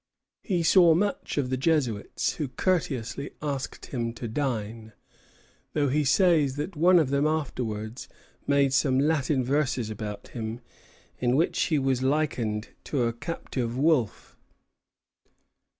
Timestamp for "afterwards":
7.27-8.09